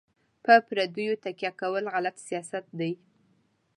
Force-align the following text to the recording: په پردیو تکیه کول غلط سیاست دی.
په 0.43 0.53
پردیو 0.67 1.21
تکیه 1.23 1.51
کول 1.61 1.85
غلط 1.95 2.15
سیاست 2.27 2.65
دی. 2.79 2.91